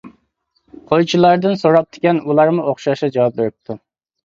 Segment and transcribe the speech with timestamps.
[0.91, 3.81] قويچىلاردىن سوراپتىكەن، ئۇلارمۇ ئوخشاشلا جاۋاب بېرىپتۇ.